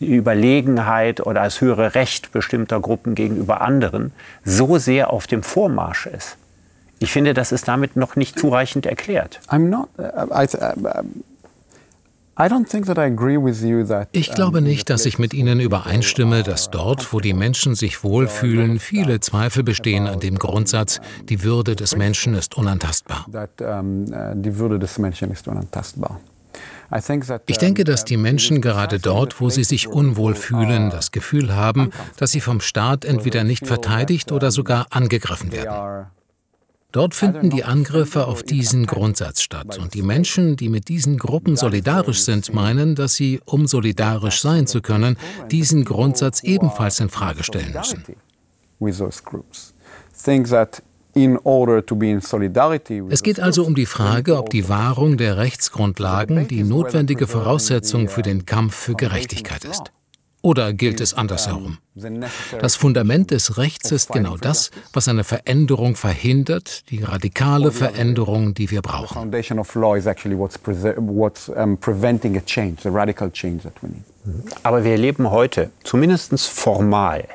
[0.00, 4.12] die Überlegenheit oder das höhere Recht bestimmter Gruppen gegenüber anderen
[4.44, 6.36] so sehr auf dem Vormarsch ist.
[6.98, 9.40] Ich finde, das ist damit noch nicht zureichend erklärt.
[9.50, 9.86] Uh,
[14.12, 18.78] ich glaube nicht, dass ich mit Ihnen übereinstimme, dass dort, wo die Menschen sich wohlfühlen,
[18.80, 23.26] viele Zweifel bestehen an dem Grundsatz, die Würde des Menschen ist unantastbar.
[23.28, 26.20] Uh, die Würde des Menschen ist unantastbar.
[27.46, 31.90] Ich denke, dass die Menschen gerade dort, wo sie sich unwohl fühlen, das Gefühl haben,
[32.16, 36.06] dass sie vom Staat entweder nicht verteidigt oder sogar angegriffen werden.
[36.94, 39.78] Dort finden die Angriffe auf diesen Grundsatz statt.
[39.78, 44.68] Und die Menschen, die mit diesen Gruppen solidarisch sind, meinen, dass sie, um solidarisch sein
[44.68, 45.16] zu können,
[45.50, 48.04] diesen Grundsatz ebenfalls in Frage stellen müssen.
[53.10, 58.22] Es geht also um die Frage, ob die Wahrung der Rechtsgrundlagen die notwendige Voraussetzung für
[58.22, 59.90] den Kampf für Gerechtigkeit ist.
[60.44, 61.78] Oder gilt es andersherum?
[62.60, 68.70] Das Fundament des Rechts ist genau das, was eine Veränderung verhindert, die radikale Veränderung, die
[68.70, 69.32] wir brauchen.
[74.62, 77.26] Aber wir leben heute, zumindest formal,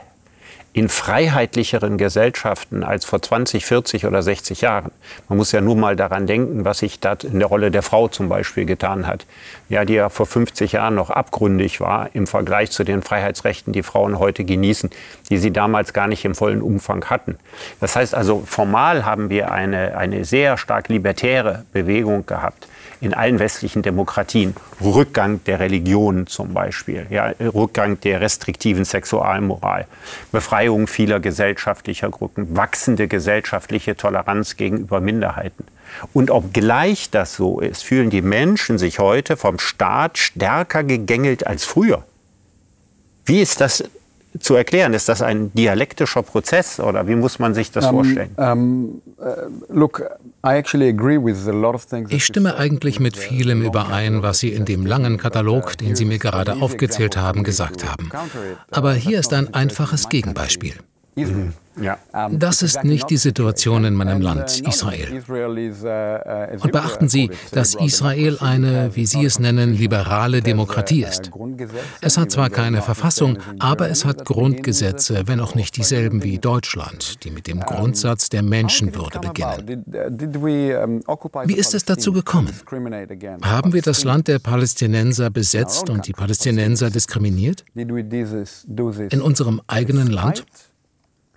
[0.71, 4.91] in freiheitlicheren Gesellschaften als vor 20, 40 oder 60 Jahren.
[5.27, 8.08] Man muss ja nur mal daran denken, was sich da in der Rolle der Frau
[8.08, 9.25] zum Beispiel getan hat.
[9.67, 13.84] Ja, die ja vor 50 Jahren noch abgründig war im Vergleich zu den Freiheitsrechten, die
[13.84, 14.91] Frauen heute genießen,
[15.29, 17.38] die sie damals gar nicht im vollen Umfang hatten.
[17.79, 22.67] Das heißt also, formal haben wir eine, eine sehr stark libertäre Bewegung gehabt
[23.01, 24.55] in allen westlichen Demokratien.
[24.81, 29.88] Rückgang der Religion zum Beispiel, ja, Rückgang der restriktiven Sexualmoral,
[30.31, 35.65] Befreiung vieler gesellschaftlicher Gruppen, wachsende gesellschaftliche Toleranz gegenüber Minderheiten.
[36.13, 41.65] Und obgleich das so ist, fühlen die Menschen sich heute vom Staat stärker gegängelt als
[41.65, 42.03] früher.
[43.25, 43.83] Wie ist das
[44.39, 44.94] zu erklären?
[44.94, 48.32] Ist das ein dialektischer Prozess oder wie muss man sich das um, vorstellen?
[48.38, 49.24] Um, uh,
[49.70, 50.04] look,
[52.10, 56.20] ich stimme eigentlich mit vielem überein, was Sie in dem langen Katalog, den Sie mir
[56.20, 58.10] gerade aufgezählt haben, gesagt haben.
[58.72, 60.74] Aber hier ist ein einfaches Gegenbeispiel.
[61.25, 61.53] Mhm.
[62.32, 65.23] Das ist nicht die Situation in meinem Land, Israel.
[66.62, 71.32] Und beachten Sie, dass Israel eine, wie Sie es nennen, liberale Demokratie ist.
[72.01, 77.23] Es hat zwar keine Verfassung, aber es hat Grundgesetze, wenn auch nicht dieselben wie Deutschland,
[77.23, 79.86] die mit dem Grundsatz der Menschenwürde beginnen.
[81.45, 82.53] Wie ist es dazu gekommen?
[83.41, 87.63] Haben wir das Land der Palästinenser besetzt und die Palästinenser diskriminiert?
[87.75, 90.45] In unserem eigenen Land?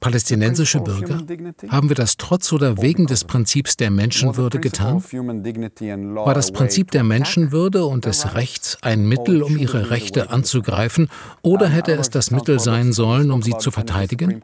[0.02, 1.20] Palästinensische Bürger?
[1.68, 5.02] Haben wir das trotz oder wegen des Prinzips der Menschenwürde getan?
[5.02, 11.08] War das Prinzip der Menschenwürde und des Rechts ein Mittel, um ihre Rechte anzugreifen,
[11.40, 14.42] oder hätte es das Mittel sein sollen, um sie zu verteidigen?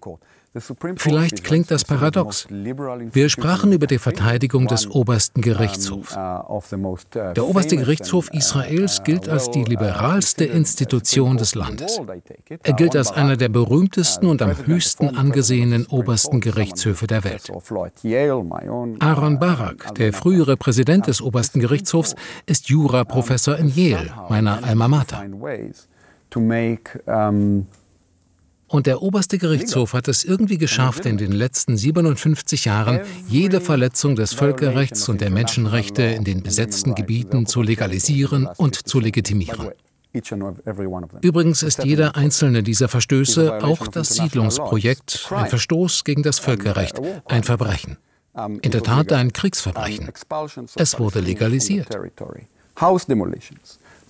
[0.96, 2.48] Vielleicht klingt das paradox.
[2.48, 6.14] Wir sprachen über die Verteidigung des obersten Gerichtshofs.
[6.14, 12.00] Der oberste Gerichtshof Israels gilt als die liberalste Institution des Landes.
[12.62, 17.50] Er gilt als einer der berühmtesten und am höchsten angesehenen obersten Gerichtshöfe der Welt.
[19.00, 22.14] Aaron Barak, der frühere Präsident des obersten Gerichtshofs,
[22.46, 25.24] ist Juraprofessor in Yale, meiner Alma Mater.
[28.68, 34.14] Und der oberste Gerichtshof hat es irgendwie geschafft, in den letzten 57 Jahren jede Verletzung
[34.14, 39.70] des Völkerrechts und der Menschenrechte in den besetzten Gebieten zu legalisieren und zu legitimieren.
[41.22, 47.44] Übrigens ist jeder einzelne dieser Verstöße, auch das Siedlungsprojekt, ein Verstoß gegen das Völkerrecht, ein
[47.44, 47.96] Verbrechen.
[48.62, 50.10] In der Tat ein Kriegsverbrechen.
[50.76, 51.88] Es wurde legalisiert.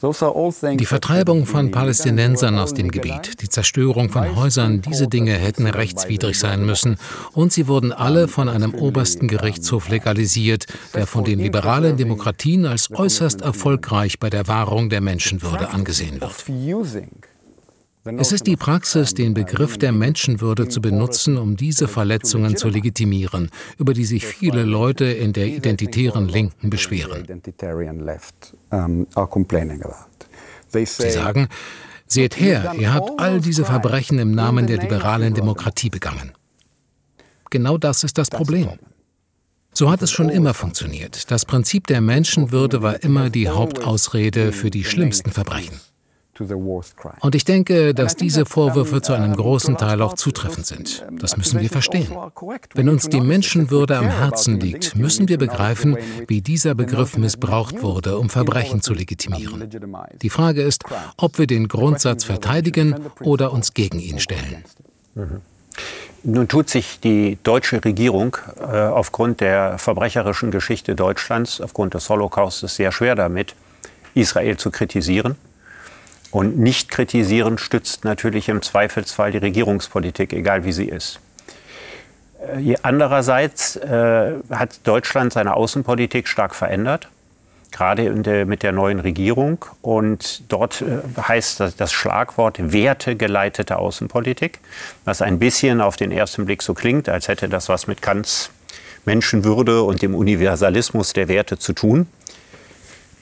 [0.01, 6.39] Die Vertreibung von Palästinensern aus dem Gebiet, die Zerstörung von Häusern, diese Dinge hätten rechtswidrig
[6.39, 6.97] sein müssen.
[7.33, 12.91] Und sie wurden alle von einem obersten Gerichtshof legalisiert, der von den liberalen Demokratien als
[12.91, 16.45] äußerst erfolgreich bei der Wahrung der Menschenwürde angesehen wird.
[18.17, 23.51] Es ist die Praxis, den Begriff der Menschenwürde zu benutzen, um diese Verletzungen zu legitimieren,
[23.77, 27.27] über die sich viele Leute in der identitären Linken beschweren.
[30.71, 31.49] Sie sagen,
[32.07, 36.33] seht her, ihr habt all diese Verbrechen im Namen der liberalen Demokratie begangen.
[37.51, 38.69] Genau das ist das Problem.
[39.73, 41.31] So hat es schon immer funktioniert.
[41.31, 45.81] Das Prinzip der Menschenwürde war immer die Hauptausrede für die schlimmsten Verbrechen.
[47.21, 51.05] Und ich denke, dass diese Vorwürfe zu einem großen Teil auch zutreffend sind.
[51.19, 52.09] Das müssen wir verstehen.
[52.75, 55.97] Wenn uns die Menschenwürde am Herzen liegt, müssen wir begreifen,
[56.27, 59.69] wie dieser Begriff missbraucht wurde, um Verbrechen zu legitimieren.
[60.23, 60.85] Die Frage ist,
[61.17, 64.65] ob wir den Grundsatz verteidigen oder uns gegen ihn stellen.
[65.15, 65.41] Mhm.
[66.25, 72.75] Nun tut sich die deutsche Regierung äh, aufgrund der verbrecherischen Geschichte Deutschlands, aufgrund des Holocaustes
[72.75, 73.55] sehr schwer damit,
[74.15, 75.37] Israel zu kritisieren.
[76.31, 81.21] Und nicht kritisieren stützt natürlich im Zweifelsfall die Regierungspolitik, egal wie sie ist.
[82.57, 87.09] Äh, andererseits äh, hat Deutschland seine Außenpolitik stark verändert,
[87.73, 89.65] gerade der, mit der neuen Regierung.
[89.81, 94.61] Und dort äh, heißt das, das Schlagwort wertegeleitete Außenpolitik,
[95.05, 98.51] was ein bisschen auf den ersten Blick so klingt, als hätte das was mit Kants
[99.05, 102.07] Menschenwürde und dem Universalismus der Werte zu tun.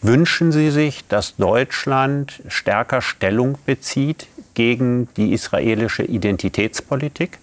[0.02, 7.38] Wünschen Sie sich, dass Deutschland stärker Stellung bezieht gegen die israelische Identitätspolitik?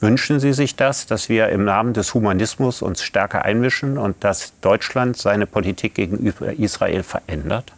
[0.00, 4.52] Wünschen Sie sich das, dass wir im Namen des Humanismus uns stärker einmischen und dass
[4.60, 7.72] Deutschland seine Politik gegenüber Israel verändert,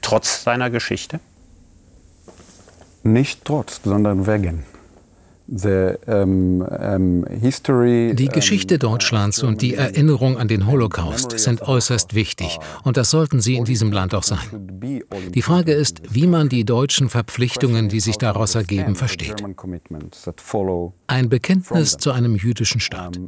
[0.00, 1.20] trotz seiner Geschichte?
[3.02, 4.64] Nicht trotz, sondern wegen.
[8.16, 13.40] Die Geschichte Deutschlands und die Erinnerung an den Holocaust sind äußerst wichtig und das sollten
[13.40, 14.40] sie in diesem Land auch sein.
[15.32, 19.42] Die Frage ist, wie man die deutschen Verpflichtungen, die sich daraus ergeben, versteht.
[21.06, 23.20] Ein Bekenntnis zu einem jüdischen Staat.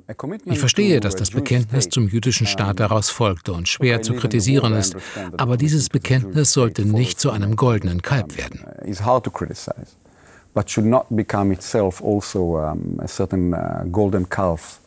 [0.45, 4.97] Ich verstehe, dass das Bekenntnis zum jüdischen Staat daraus folgte und schwer zu kritisieren ist,
[5.37, 8.65] aber dieses Bekenntnis sollte nicht zu einem goldenen Kalb werden
[10.59, 14.81] but should not become itself also um, a certain uh, golden calf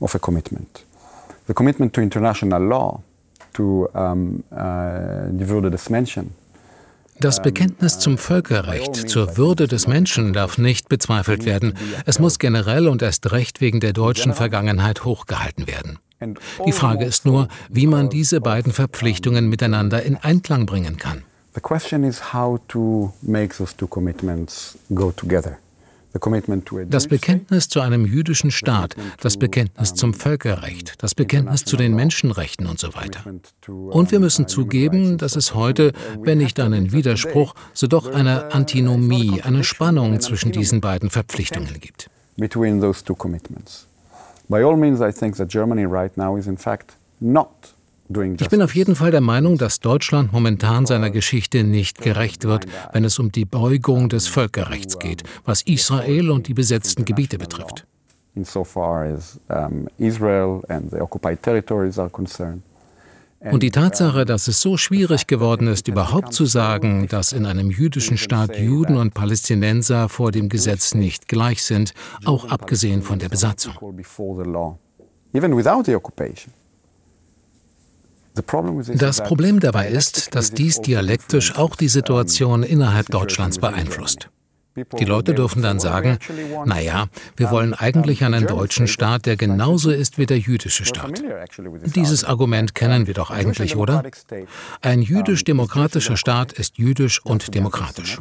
[0.00, 0.84] of a commitment.
[1.46, 3.00] The commitment to international law,
[3.52, 6.34] to um, uh, die Würde des Menschen,
[7.20, 11.74] das Bekenntnis zum Völkerrecht, zur Würde des Menschen darf nicht bezweifelt werden.
[12.04, 16.00] Es muss generell und erst recht wegen der deutschen Vergangenheit hochgehalten werden.
[16.66, 21.22] Die Frage ist nur, wie man diese beiden Verpflichtungen miteinander in Einklang bringen kann.
[21.54, 25.58] The question is how to make those two commitments go together.
[26.90, 32.66] Das Bekenntnis zu einem jüdischen Staat, das Bekenntnis zum Völkerrecht, das Bekenntnis zu den Menschenrechten
[32.66, 33.24] und so weiter.
[33.66, 39.40] Und wir müssen zugeben, dass es heute, wenn nicht einen Widerspruch, so doch eine Antinomie,
[39.42, 42.10] eine Spannung zwischen diesen beiden Verpflichtungen gibt.
[44.48, 47.71] By all means, I think that Germany right now is in fact not
[48.38, 52.66] ich bin auf jeden Fall der Meinung, dass Deutschland momentan seiner Geschichte nicht gerecht wird,
[52.92, 57.86] wenn es um die Beugung des Völkerrechts geht, was Israel und die besetzten Gebiete betrifft.
[63.50, 67.70] Und die Tatsache, dass es so schwierig geworden ist, überhaupt zu sagen, dass in einem
[67.70, 71.92] jüdischen Staat Juden und Palästinenser vor dem Gesetz nicht gleich sind,
[72.24, 73.74] auch abgesehen von der Besatzung.
[78.34, 84.30] Das Problem dabei ist, dass dies dialektisch auch die Situation innerhalb Deutschlands beeinflusst.
[84.98, 86.18] Die Leute dürfen dann sagen,
[86.64, 87.06] naja,
[87.36, 91.22] wir wollen eigentlich einen deutschen Staat, der genauso ist wie der jüdische Staat.
[91.84, 94.02] Dieses Argument kennen wir doch eigentlich, oder?
[94.80, 98.18] Ein jüdisch-demokratischer Staat ist jüdisch und demokratisch.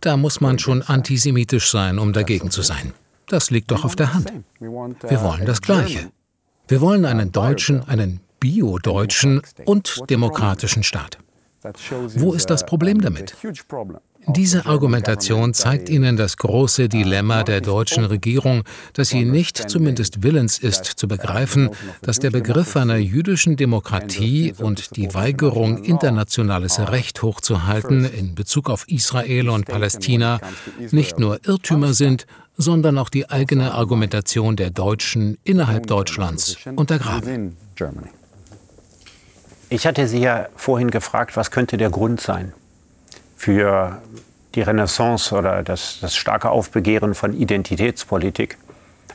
[0.00, 2.94] Da muss man schon antisemitisch sein, um dagegen zu sein.
[3.26, 4.32] Das liegt doch auf der Hand.
[4.58, 6.10] Wir wollen das Gleiche.
[6.68, 11.18] Wir wollen einen deutschen, einen bio-deutschen und demokratischen Staat.
[12.14, 13.36] Wo ist das Problem damit?
[14.26, 20.58] Diese Argumentation zeigt Ihnen das große Dilemma der deutschen Regierung, dass sie nicht zumindest willens
[20.58, 21.70] ist zu begreifen,
[22.02, 28.86] dass der Begriff einer jüdischen Demokratie und die Weigerung, internationales Recht hochzuhalten in Bezug auf
[28.88, 30.40] Israel und Palästina
[30.90, 32.26] nicht nur Irrtümer sind,
[32.56, 37.56] sondern auch die eigene Argumentation der Deutschen innerhalb Deutschlands untergraben.
[39.72, 42.52] Ich hatte Sie ja vorhin gefragt, was könnte der Grund sein
[43.36, 44.02] für
[44.56, 48.58] die Renaissance oder das, das starke Aufbegehren von Identitätspolitik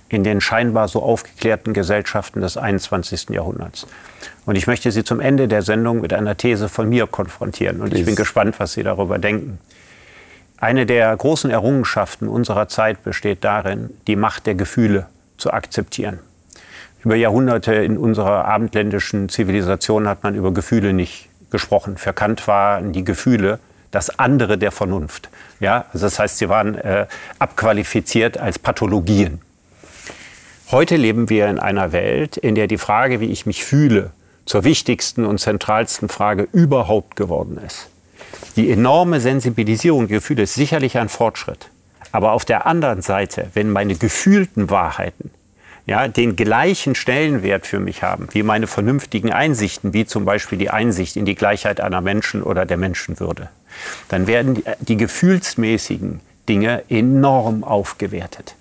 [0.08, 3.32] in den scheinbar so aufgeklärten Gesellschaften des 21.
[3.32, 3.86] Jahrhunderts.
[4.45, 7.82] Und ich möchte Sie zum Ende der Sendung mit einer These von mir konfrontieren.
[7.82, 9.60] Und ich bin gespannt, was Sie darüber denken.
[10.58, 16.20] Eine der großen Errungenschaften unserer Zeit besteht darin, die Macht der Gefühle zu akzeptieren.
[17.06, 21.97] Über Jahrhunderte in unserer abendländischen Zivilisation hat man über Gefühle nicht gesprochen.
[21.97, 23.60] Für Kant waren die Gefühle
[23.91, 25.30] das andere der Vernunft.
[25.60, 27.06] Ja, also das heißt, sie waren äh,
[27.38, 29.39] abqualifiziert als Pathologien.
[30.72, 34.10] Heute leben wir in einer Welt, in der die Frage, wie ich mich fühle,
[34.47, 37.88] zur wichtigsten und zentralsten Frage überhaupt geworden ist.
[38.56, 41.70] Die enorme Sensibilisierung der Gefühle ist sicherlich ein Fortschritt.
[42.12, 45.30] Aber auf der anderen Seite, wenn meine gefühlten Wahrheiten
[45.86, 50.69] ja, den gleichen Stellenwert für mich haben wie meine vernünftigen Einsichten, wie zum Beispiel die
[50.69, 53.49] Einsicht in die Gleichheit einer Menschen oder der Menschenwürde,
[54.09, 58.55] dann werden die, die gefühlsmäßigen Dinge enorm aufgewertet.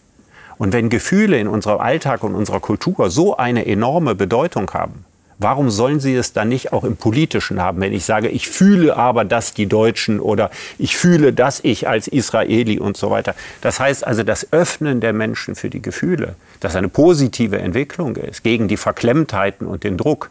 [0.56, 5.04] Und wenn Gefühle in unserem Alltag und unserer Kultur so eine enorme Bedeutung haben,
[5.39, 8.97] Warum sollen sie es dann nicht auch im Politischen haben, wenn ich sage, ich fühle
[8.97, 13.35] aber, dass die Deutschen oder ich fühle, dass ich als Israeli und so weiter.
[13.61, 18.45] Das heißt also, das Öffnen der Menschen für die Gefühle, das eine positive Entwicklung ist,
[18.45, 20.30] gegen die Verklemmtheiten und den Druck,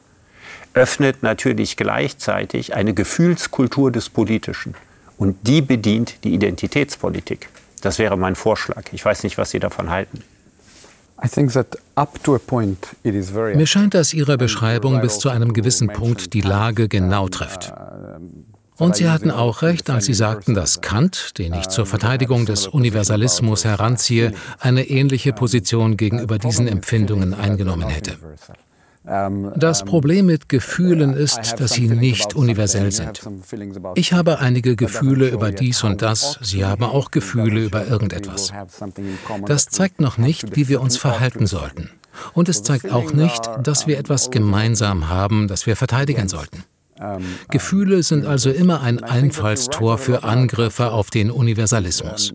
[0.73, 4.73] öffnet natürlich gleichzeitig eine Gefühlskultur des Politischen.
[5.17, 7.49] Und die bedient die Identitätspolitik.
[7.81, 8.83] Das wäre mein Vorschlag.
[8.91, 10.23] Ich weiß nicht, was Sie davon halten.
[13.55, 17.73] Mir scheint, dass Ihre Beschreibung bis zu einem gewissen Punkt die Lage genau trifft.
[18.77, 22.67] Und Sie hatten auch recht, als Sie sagten, dass Kant, den ich zur Verteidigung des
[22.67, 28.17] Universalismus heranziehe, eine ähnliche Position gegenüber diesen Empfindungen eingenommen hätte.
[29.05, 33.21] Das Problem mit Gefühlen ist, dass sie nicht universell sind.
[33.95, 38.53] Ich habe einige Gefühle über dies und das, Sie haben auch Gefühle über irgendetwas.
[39.45, 41.89] Das zeigt noch nicht, wie wir uns verhalten sollten.
[42.33, 46.63] Und es zeigt auch nicht, dass wir etwas gemeinsam haben, das wir verteidigen sollten.
[47.49, 52.33] Gefühle sind also immer ein Einfallstor für Angriffe auf den Universalismus.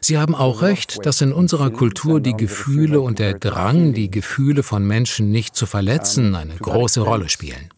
[0.00, 4.62] Sie haben auch recht, dass in unserer Kultur die Gefühle und der Drang, die Gefühle
[4.62, 7.68] von Menschen nicht zu verletzen, eine große Rolle spielen.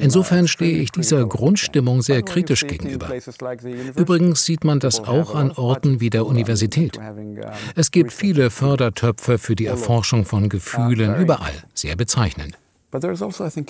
[0.00, 3.10] Insofern stehe ich dieser Grundstimmung sehr kritisch gegenüber.
[3.96, 6.98] Übrigens sieht man das auch an Orten wie der Universität.
[7.76, 12.58] Es gibt viele Fördertöpfe für die Erforschung von Gefühlen überall, sehr bezeichnend.
[12.92, 13.26] Also,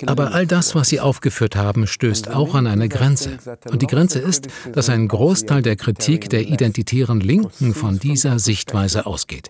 [0.07, 3.37] Aber all das, was Sie aufgeführt haben, stößt auch an eine Grenze.
[3.69, 9.05] Und die Grenze ist, dass ein Großteil der Kritik der identitären Linken von dieser Sichtweise
[9.05, 9.49] ausgeht.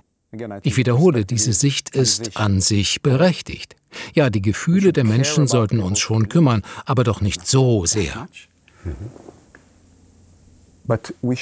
[0.64, 3.76] Ich wiederhole, diese Sicht ist an sich berechtigt.
[4.14, 8.28] Ja, die Gefühle der Menschen sollten uns schon kümmern, aber doch nicht so sehr.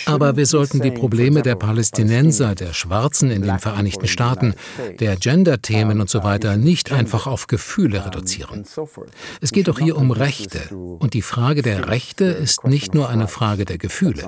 [0.06, 4.54] Aber wir sollten die Probleme der Palästinenser, der Schwarzen in den Vereinigten Staaten,
[5.00, 8.66] der Gender-Themen und so weiter nicht einfach auf Gefühle reduzieren.
[9.42, 10.76] Es geht doch hier um Rechte.
[10.76, 14.24] Und die Frage der Rechte ist nicht nur eine Frage der Gefühle.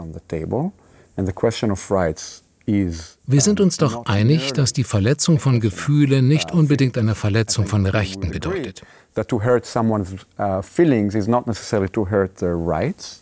[3.28, 7.86] Wir sind uns doch einig, dass die Verletzung von Gefühlen nicht unbedingt eine Verletzung von
[7.86, 8.84] Rechten bedeutet.
[9.14, 13.22] That to hurt someone's uh, feelings is not necessarily to hurt their rights.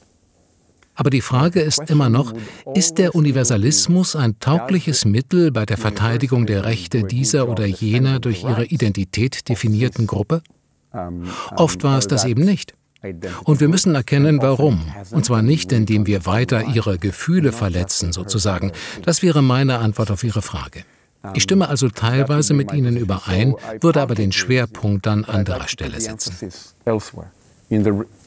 [1.00, 2.34] Aber die Frage ist immer noch,
[2.76, 8.44] ist der Universalismus ein taugliches Mittel bei der Verteidigung der Rechte dieser oder jener durch
[8.44, 10.42] ihre Identität definierten Gruppe?
[11.56, 12.74] Oft war es das eben nicht.
[13.46, 14.94] Und wir müssen erkennen, warum.
[15.12, 18.74] Und zwar nicht, indem wir weiter ihre Gefühle verletzen, sozusagen.
[19.06, 20.84] Das wäre meine Antwort auf Ihre Frage.
[21.34, 26.52] Ich stimme also teilweise mit Ihnen überein, würde aber den Schwerpunkt an anderer Stelle setzen.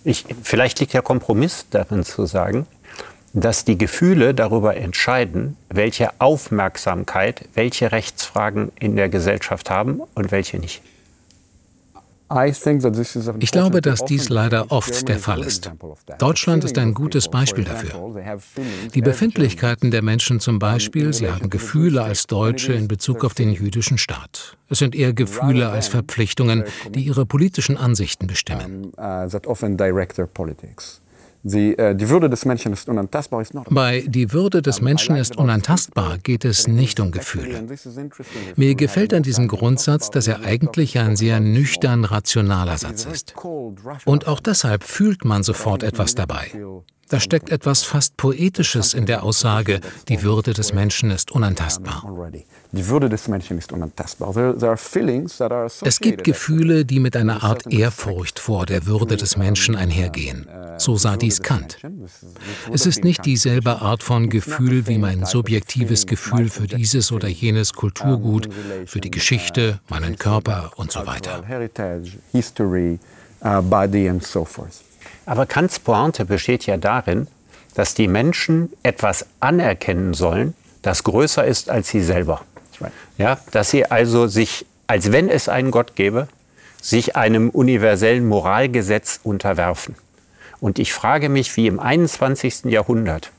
[0.04, 2.66] Ich, vielleicht liegt der Kompromiss darin zu sagen,
[3.32, 10.58] dass die Gefühle darüber entscheiden, welche Aufmerksamkeit welche Rechtsfragen in der Gesellschaft haben und welche
[10.58, 10.82] nicht.
[13.40, 15.70] Ich glaube, dass dies leider oft der Fall ist.
[16.18, 18.12] Deutschland ist ein gutes Beispiel dafür.
[18.94, 23.52] Die Befindlichkeiten der Menschen zum Beispiel, sie haben Gefühle als Deutsche in Bezug auf den
[23.52, 24.56] jüdischen Staat.
[24.68, 26.64] Es sind eher Gefühle als Verpflichtungen,
[26.94, 28.92] die ihre politischen Ansichten bestimmen.
[31.44, 33.44] Die, äh, die Würde des Menschen ist unantastbar.
[33.70, 37.66] Bei Die Würde des Menschen ist unantastbar geht es nicht um Gefühle.
[38.56, 43.34] Mir gefällt an diesem Grundsatz, dass er eigentlich ein sehr nüchtern rationaler Satz ist.
[44.04, 46.52] Und auch deshalb fühlt man sofort etwas dabei.
[47.12, 52.10] Da steckt etwas fast Poetisches in der Aussage, die Würde des Menschen ist unantastbar.
[52.72, 54.34] Die Würde des Menschen ist unantastbar.
[55.82, 60.48] Es gibt Gefühle, die mit einer Art Ehrfurcht vor der Würde des Menschen einhergehen.
[60.78, 61.76] So sah dies Kant.
[62.72, 67.74] Es ist nicht dieselbe Art von Gefühl wie mein subjektives Gefühl für dieses oder jenes
[67.74, 68.48] Kulturgut,
[68.86, 71.44] für die Geschichte, meinen Körper und so weiter.
[75.32, 77.26] Aber Kants Pointe besteht ja darin,
[77.74, 80.52] dass die Menschen etwas anerkennen sollen,
[80.82, 82.42] das größer ist als sie selber.
[83.16, 86.28] Ja, dass sie also sich, als wenn es einen Gott gäbe,
[86.82, 89.94] sich einem universellen Moralgesetz unterwerfen.
[90.60, 92.64] Und ich frage mich, wie im 21.
[92.64, 93.32] Jahrhundert,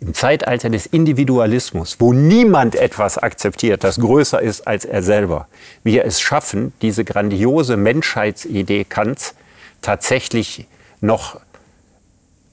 [0.00, 5.48] im Zeitalter des Individualismus, wo niemand etwas akzeptiert, das größer ist als er selber,
[5.82, 9.34] wir es schaffen, diese grandiose Menschheitsidee Kants
[9.80, 10.66] tatsächlich
[11.00, 11.40] noch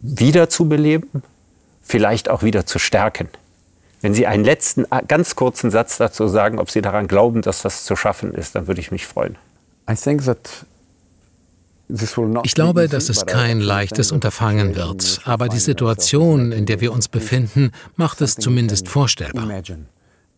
[0.01, 1.23] wiederzubeleben,
[1.81, 3.29] vielleicht auch wieder zu stärken.
[4.01, 7.85] Wenn Sie einen letzten, ganz kurzen Satz dazu sagen, ob Sie daran glauben, dass das
[7.85, 9.37] zu schaffen ist, dann würde ich mich freuen.
[12.43, 17.07] Ich glaube, dass es kein leichtes Unterfangen wird, aber die Situation, in der wir uns
[17.07, 19.47] befinden, macht es zumindest vorstellbar.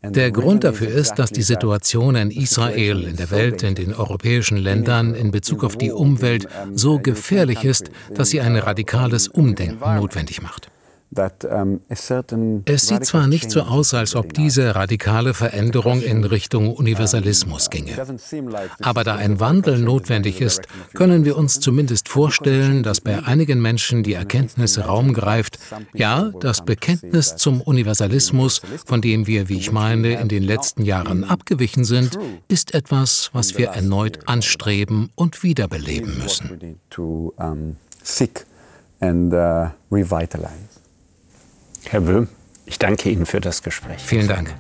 [0.04, 4.58] Der Grund dafür ist, dass die Situation in Israel, in der Welt, in den europäischen
[4.58, 10.42] Ländern in Bezug auf die Umwelt so gefährlich ist, dass sie ein radikales Umdenken notwendig
[10.42, 10.70] macht.
[12.66, 17.94] Es sieht zwar nicht so aus, als ob diese radikale Veränderung in Richtung Universalismus ginge.
[18.82, 24.04] Aber da ein Wandel notwendig ist, können wir uns zumindest vorstellen, dass bei einigen Menschen
[24.04, 25.60] die Erkenntnis Raum greift,
[25.94, 31.24] ja, das Bekenntnis zum Universalismus, von dem wir, wie ich meine, in den letzten Jahren
[31.24, 36.80] abgewichen sind, ist etwas, was wir erneut anstreben und wiederbeleben müssen.
[39.00, 40.77] And uh, revitalize.
[41.90, 42.28] Herr Böhm,
[42.66, 44.02] ich danke Ihnen für das Gespräch.
[44.04, 44.54] Vielen Dank.